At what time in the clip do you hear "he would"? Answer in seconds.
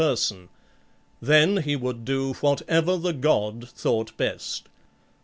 1.57-2.03